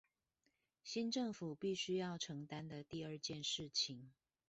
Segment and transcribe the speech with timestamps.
[0.83, 4.11] 新政府必須要承擔的第二件事情